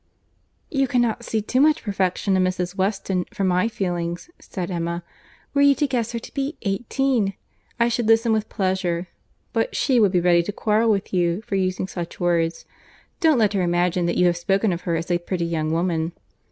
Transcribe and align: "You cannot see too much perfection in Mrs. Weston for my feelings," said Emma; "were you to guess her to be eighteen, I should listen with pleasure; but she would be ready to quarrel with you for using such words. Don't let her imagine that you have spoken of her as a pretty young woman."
"You 0.71 0.87
cannot 0.87 1.23
see 1.23 1.43
too 1.43 1.61
much 1.61 1.83
perfection 1.83 2.35
in 2.35 2.43
Mrs. 2.43 2.75
Weston 2.75 3.25
for 3.31 3.43
my 3.43 3.67
feelings," 3.67 4.31
said 4.39 4.71
Emma; 4.71 5.03
"were 5.53 5.61
you 5.61 5.75
to 5.75 5.85
guess 5.85 6.13
her 6.13 6.17
to 6.17 6.33
be 6.33 6.57
eighteen, 6.63 7.35
I 7.79 7.87
should 7.87 8.07
listen 8.07 8.33
with 8.33 8.49
pleasure; 8.49 9.09
but 9.53 9.75
she 9.75 9.99
would 9.99 10.11
be 10.11 10.19
ready 10.19 10.41
to 10.41 10.51
quarrel 10.51 10.89
with 10.89 11.13
you 11.13 11.43
for 11.43 11.53
using 11.53 11.87
such 11.87 12.19
words. 12.19 12.65
Don't 13.19 13.37
let 13.37 13.53
her 13.53 13.61
imagine 13.61 14.07
that 14.07 14.17
you 14.17 14.25
have 14.25 14.37
spoken 14.37 14.73
of 14.73 14.81
her 14.89 14.95
as 14.95 15.11
a 15.11 15.19
pretty 15.19 15.45
young 15.45 15.69
woman." 15.69 16.13